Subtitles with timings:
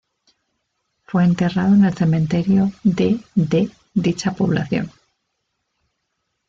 [1.03, 4.91] Fue enterrado en el cementerio de de dicha población.